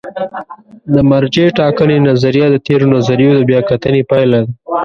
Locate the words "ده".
4.43-4.51